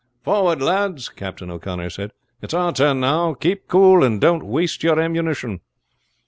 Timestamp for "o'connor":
1.51-1.91